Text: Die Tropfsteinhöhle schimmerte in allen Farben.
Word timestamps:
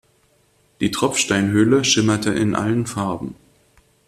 Die 0.79 0.89
Tropfsteinhöhle 0.89 1.83
schimmerte 1.83 2.31
in 2.31 2.55
allen 2.55 2.87
Farben. 2.87 3.35